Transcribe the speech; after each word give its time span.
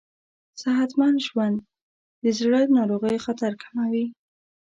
صحتمند 0.61 1.17
ژوند 1.27 1.57
د 2.23 2.25
زړه 2.39 2.59
ناروغیو 2.77 3.23
خطر 3.25 3.51
کموي. 3.63 4.05